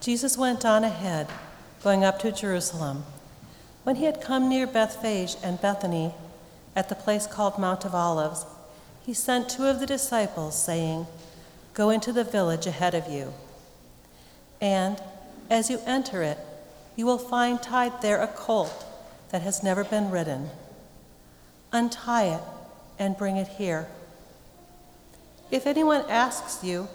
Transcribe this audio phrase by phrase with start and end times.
[0.00, 1.28] Jesus went on ahead,
[1.82, 3.04] going up to Jerusalem.
[3.84, 6.14] When he had come near Bethphage and Bethany,
[6.74, 8.46] at the place called Mount of Olives,
[9.04, 11.06] he sent two of the disciples, saying,
[11.74, 13.32] Go into the village ahead of you.
[14.60, 15.00] And
[15.50, 16.38] as you enter it,
[16.96, 18.84] you will find tied there a colt
[19.30, 20.50] that has never been ridden.
[21.72, 22.42] Untie it
[22.98, 23.88] and bring it here.
[25.50, 26.88] If anyone asks you,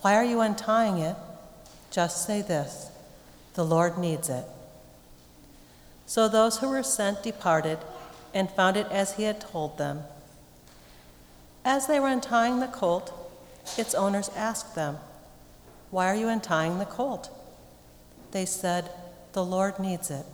[0.00, 1.16] Why are you untying it?
[1.90, 2.90] Just say this
[3.54, 4.44] The Lord needs it.
[6.06, 7.78] So those who were sent departed
[8.32, 10.02] and found it as he had told them.
[11.64, 13.12] As they were untying the colt,
[13.76, 14.98] its owners asked them,
[15.90, 17.30] Why are you untying the colt?
[18.30, 18.90] They said,
[19.32, 20.26] The Lord needs it.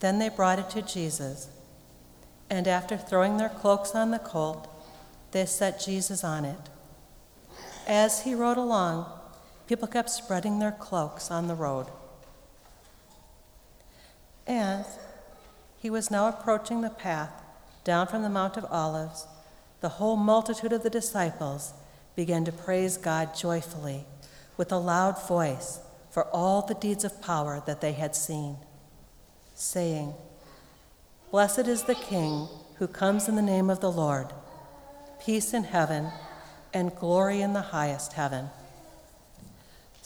[0.00, 1.48] Then they brought it to Jesus,
[2.48, 4.68] and after throwing their cloaks on the colt,
[5.32, 6.68] they set Jesus on it.
[7.86, 9.06] As he rode along,
[9.70, 11.86] people kept spreading their cloaks on the road.
[14.44, 14.98] As
[15.78, 17.30] he was now approaching the path
[17.84, 19.28] down from the Mount of Olives,
[19.80, 21.72] the whole multitude of the disciples
[22.16, 24.06] began to praise God joyfully
[24.56, 25.78] with a loud voice
[26.10, 28.56] for all the deeds of power that they had seen,
[29.54, 30.14] saying,
[31.30, 34.32] Blessed is the King who comes in the name of the Lord,
[35.24, 36.08] peace in heaven
[36.74, 38.50] and glory in the highest heaven.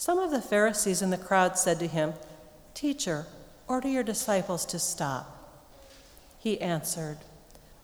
[0.05, 2.13] Some of the Pharisees in the crowd said to him,
[2.75, 3.25] Teacher,
[3.67, 5.65] order your disciples to stop.
[6.37, 7.17] He answered,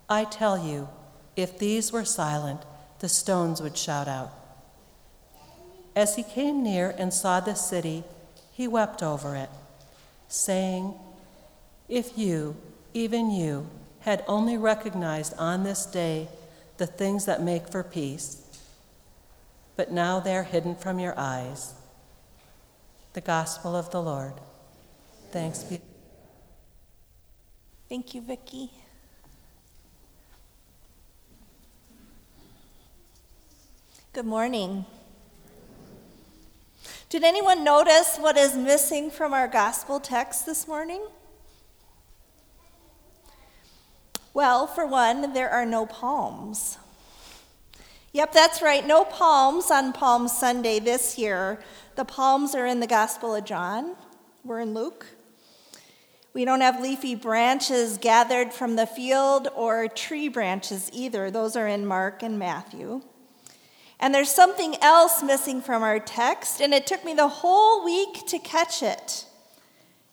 [0.07, 0.87] I tell you,
[1.35, 2.61] if these were silent,
[2.99, 4.31] the stones would shout out.
[5.95, 8.03] As he came near and saw the city,
[8.51, 9.49] he wept over it,
[10.27, 10.93] saying,
[11.89, 12.55] If you,
[12.93, 13.67] even you,
[14.01, 16.27] had only recognized on this day
[16.77, 18.43] the things that make for peace,
[19.75, 21.73] but now they are hidden from your eyes.
[23.13, 24.33] The Gospel of the Lord.
[25.31, 25.81] Thanks be.
[27.89, 28.71] Thank you, Vicki.
[34.13, 34.85] Good morning.
[37.09, 41.01] Did anyone notice what is missing from our gospel text this morning?
[44.33, 46.77] Well, for one, there are no palms.
[48.13, 51.61] Yep, that's right, no palms on Palm Sunday this year.
[51.95, 53.95] The palms are in the Gospel of John.
[54.43, 55.05] We're in Luke.
[56.33, 61.31] We don't have leafy branches gathered from the field or tree branches either.
[61.31, 63.01] Those are in Mark and Matthew.
[63.97, 68.25] And there's something else missing from our text, and it took me the whole week
[68.27, 69.25] to catch it.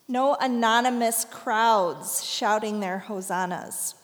[0.06, 3.96] No anonymous crowds shouting their hosannas.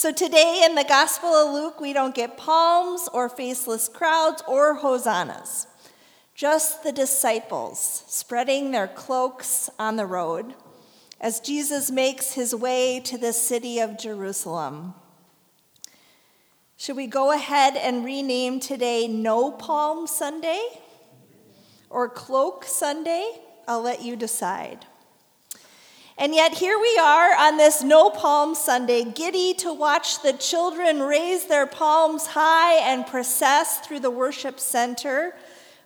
[0.00, 4.76] So today in the Gospel of Luke, we don't get palms or faceless crowds or
[4.76, 5.66] hosannas,
[6.34, 10.54] just the disciples spreading their cloaks on the road
[11.20, 14.94] as Jesus makes his way to the city of Jerusalem.
[16.78, 20.66] Should we go ahead and rename today No Palm Sunday
[21.90, 23.32] or Cloak Sunday?
[23.68, 24.86] I'll let you decide.
[26.20, 31.00] And yet, here we are on this No Palm Sunday, giddy to watch the children
[31.00, 35.34] raise their palms high and process through the worship center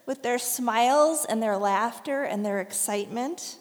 [0.06, 3.58] with their smiles and their laughter and their excitement.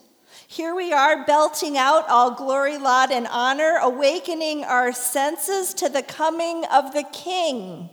[0.48, 6.02] Here we are belting out all glory, laud, and honor, awakening our senses to the
[6.02, 7.92] coming of the King.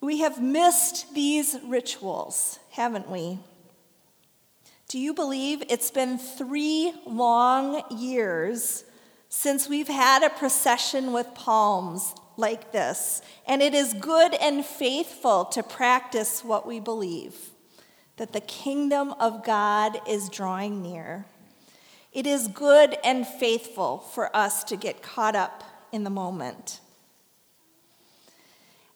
[0.00, 3.38] We have missed these rituals, haven't we?
[4.88, 8.84] Do you believe it's been three long years
[9.28, 13.22] since we've had a procession with palms like this?
[13.46, 17.34] And it is good and faithful to practice what we believe
[18.16, 21.24] that the kingdom of God is drawing near.
[22.12, 26.78] It is good and faithful for us to get caught up in the moment.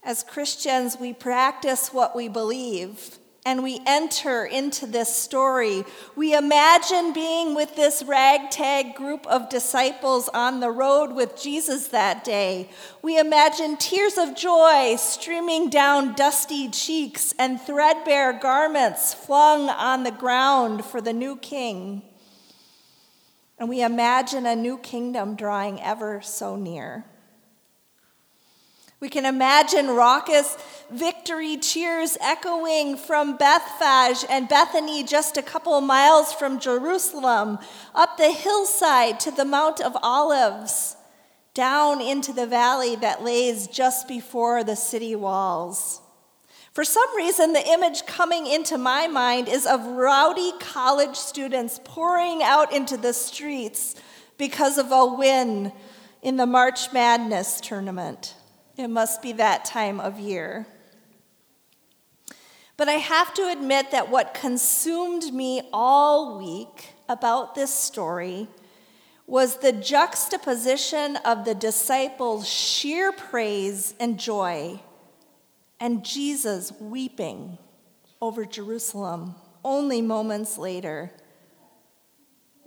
[0.05, 3.19] As Christians, we practice what we believe
[3.49, 5.83] and we enter into this story.
[6.15, 12.25] We imagine being with this ragtag group of disciples on the road with Jesus that
[12.25, 12.69] day.
[13.01, 20.11] We imagine tears of joy streaming down dusty cheeks and threadbare garments flung on the
[20.11, 22.03] ground for the new king.
[23.59, 27.07] And we imagine a new kingdom drawing ever so near.
[29.01, 30.57] We can imagine raucous
[30.91, 37.59] victory cheers echoing from Bethphage and Bethany, just a couple miles from Jerusalem,
[37.95, 40.97] up the hillside to the Mount of Olives,
[41.55, 46.01] down into the valley that lays just before the city walls.
[46.73, 52.43] For some reason, the image coming into my mind is of rowdy college students pouring
[52.43, 53.95] out into the streets
[54.39, 55.73] because of a win
[56.21, 58.35] in the March Madness tournament.
[58.79, 60.67] It must be that time of year.
[62.77, 68.47] But I have to admit that what consumed me all week about this story
[69.27, 74.81] was the juxtaposition of the disciples' sheer praise and joy
[75.81, 77.59] and Jesus weeping
[78.23, 79.35] over Jerusalem
[79.65, 81.11] only moments later.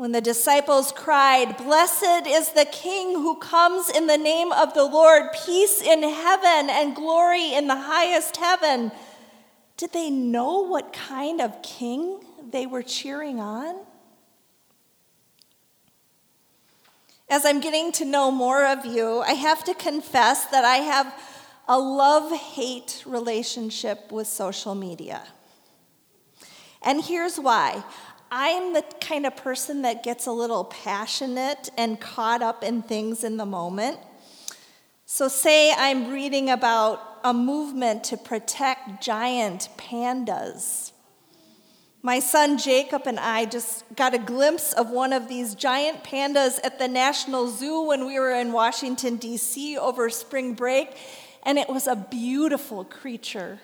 [0.02, 4.84] When the disciples cried, Blessed is the King who comes in the name of the
[4.84, 8.92] Lord, peace in heaven and glory in the highest heaven,
[9.78, 13.76] did they know what kind of king they were cheering on?
[17.30, 21.14] As I'm getting to know more of you, I have to confess that I have
[21.68, 25.22] a love hate relationship with social media.
[26.82, 27.84] And here's why
[28.34, 33.26] I'm the kind of person that gets a little passionate and caught up in things
[33.26, 34.00] in the moment.
[35.06, 40.94] So, say I'm reading about a movement to protect giant pandas.
[42.02, 46.58] My son Jacob and I just got a glimpse of one of these giant pandas
[46.64, 49.78] at the National Zoo when we were in Washington, D.C.
[49.78, 50.96] over spring break,
[51.44, 53.60] and it was a beautiful creature.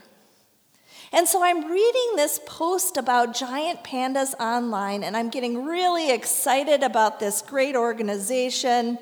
[1.12, 6.84] And so I'm reading this post about giant pandas online, and I'm getting really excited
[6.84, 9.00] about this great organization,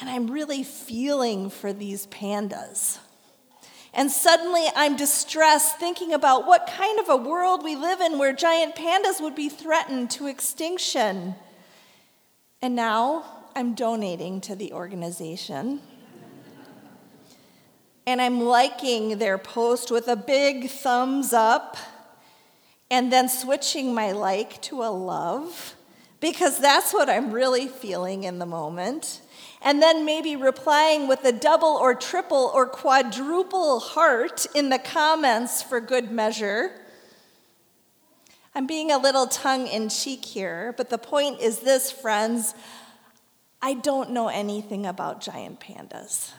[0.00, 2.98] and I'm really feeling for these pandas.
[3.94, 8.32] And suddenly I'm distressed thinking about what kind of a world we live in where
[8.32, 11.34] giant pandas would be threatened to extinction.
[12.60, 13.24] And now
[13.54, 15.80] I'm donating to the organization
[18.08, 21.76] and I'm liking their post with a big thumbs up
[22.90, 25.74] and then switching my like to a love
[26.18, 29.20] because that's what I'm really feeling in the moment.
[29.60, 35.62] And then maybe replying with a double or triple or quadruple heart in the comments
[35.62, 36.70] for good measure.
[38.54, 42.54] I'm being a little tongue in cheek here, but the point is this, friends
[43.60, 46.32] I don't know anything about giant pandas.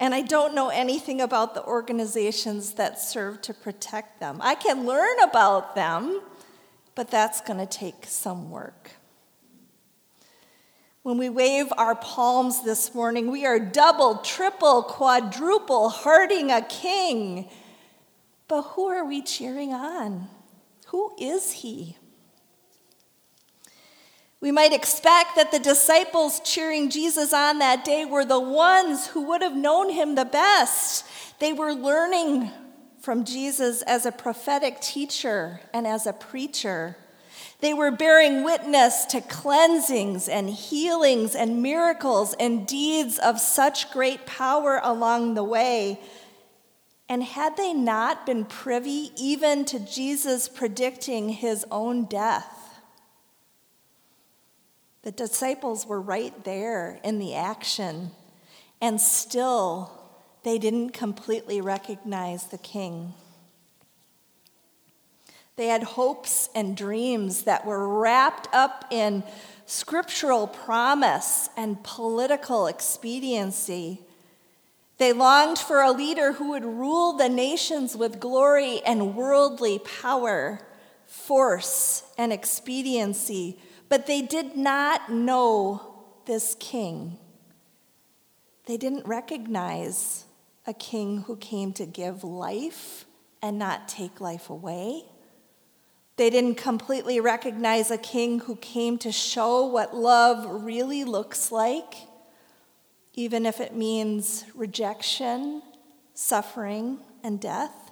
[0.00, 4.38] And I don't know anything about the organizations that serve to protect them.
[4.40, 6.20] I can learn about them,
[6.94, 8.92] but that's going to take some work.
[11.02, 17.48] When we wave our palms this morning, we are double, triple, quadruple hearting a king.
[18.46, 20.28] But who are we cheering on?
[20.86, 21.97] Who is he?
[24.40, 29.22] We might expect that the disciples cheering Jesus on that day were the ones who
[29.22, 31.04] would have known him the best.
[31.40, 32.50] They were learning
[33.00, 36.96] from Jesus as a prophetic teacher and as a preacher.
[37.60, 44.24] They were bearing witness to cleansings and healings and miracles and deeds of such great
[44.24, 45.98] power along the way.
[47.08, 52.67] And had they not been privy even to Jesus predicting his own death?
[55.02, 58.10] The disciples were right there in the action,
[58.80, 59.92] and still
[60.42, 63.14] they didn't completely recognize the king.
[65.56, 69.24] They had hopes and dreams that were wrapped up in
[69.66, 74.00] scriptural promise and political expediency.
[74.98, 80.60] They longed for a leader who would rule the nations with glory and worldly power,
[81.06, 85.94] force and expediency, but they did not know
[86.26, 87.18] this king.
[88.66, 90.26] They didn't recognize
[90.66, 93.06] a king who came to give life
[93.40, 95.04] and not take life away.
[96.16, 101.94] They didn't completely recognize a king who came to show what love really looks like,
[103.14, 105.62] even if it means rejection,
[106.12, 107.90] suffering, and death.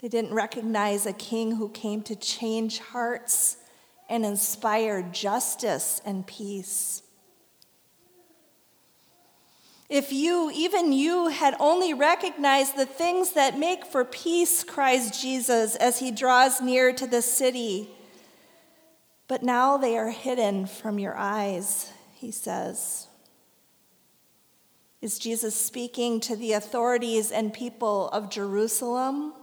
[0.00, 3.58] They didn't recognize a king who came to change hearts
[4.08, 7.02] and inspire justice and peace.
[9.88, 15.76] If you, even you, had only recognized the things that make for peace, cries Jesus
[15.76, 17.88] as he draws near to the city.
[19.28, 23.06] But now they are hidden from your eyes, he says.
[25.00, 29.34] Is Jesus speaking to the authorities and people of Jerusalem?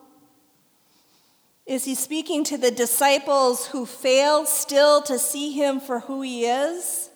[1.74, 6.46] Is he speaking to the disciples who fail still to see him for who he
[6.46, 7.10] is?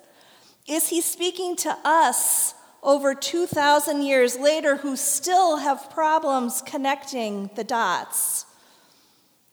[0.67, 7.63] Is he speaking to us over 2,000 years later who still have problems connecting the
[7.63, 8.47] dots,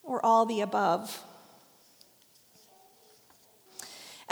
[0.02, 1.22] or all the above.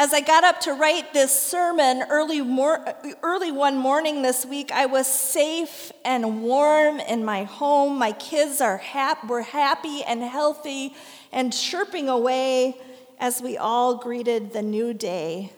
[0.02, 2.85] As I got up to write this sermon early, mor-
[3.23, 8.00] early one morning this week, I was safe and warm in my home.
[8.00, 10.97] My kids are hap- were happy and healthy
[11.30, 12.76] and chirping away
[13.21, 15.52] as we all greeted the new day.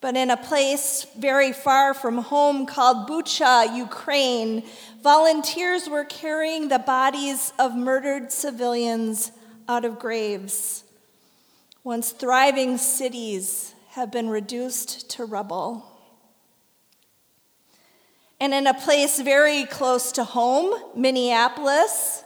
[0.00, 4.62] But in a place very far from home called Bucha, Ukraine,
[5.02, 9.32] volunteers were carrying the bodies of murdered civilians
[9.68, 10.84] out of graves.
[11.86, 15.86] Once thriving cities have been reduced to rubble.
[18.40, 22.24] And in a place very close to home, Minneapolis,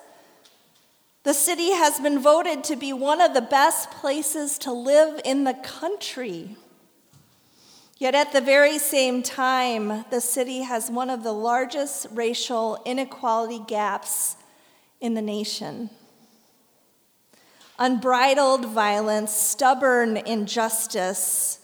[1.24, 5.44] the city has been voted to be one of the best places to live in
[5.44, 6.56] the country.
[7.98, 13.60] Yet at the very same time, the city has one of the largest racial inequality
[13.68, 14.36] gaps
[15.02, 15.90] in the nation.
[17.80, 21.60] Unbridled violence, stubborn injustice,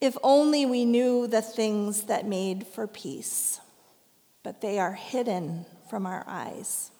[0.00, 3.60] if only we knew the things that made for peace,
[4.42, 6.90] but they are hidden from our eyes.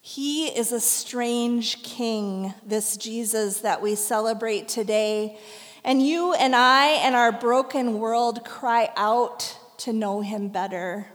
[0.00, 5.38] He is a strange king, this Jesus that we celebrate today.
[5.84, 11.08] And you and I and our broken world cry out to know him better.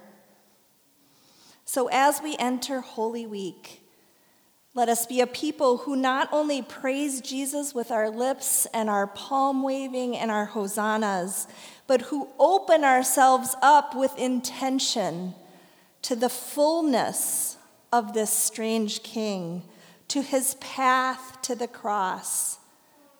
[1.67, 3.83] So as we enter Holy Week,
[4.73, 9.05] let us be a people who not only praise Jesus with our lips and our
[9.05, 11.45] palm waving and our hosannas,
[11.85, 15.35] but who open ourselves up with intention
[16.03, 17.57] to the fullness
[17.91, 19.63] of this strange king,
[20.07, 22.59] to his path to the cross,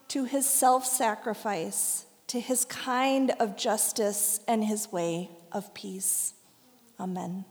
[0.07, 6.33] to his self sacrifice, to his kind of justice and his way of peace.
[6.97, 7.43] Amen.